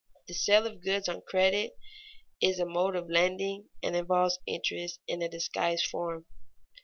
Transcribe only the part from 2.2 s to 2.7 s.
is a